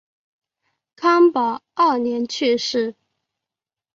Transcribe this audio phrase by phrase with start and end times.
[0.95, 2.95] 康保二年去世。